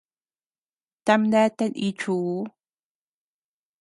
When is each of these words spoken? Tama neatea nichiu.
Tama 1.05 1.27
neatea 1.31 1.67
nichiu. 1.75 2.15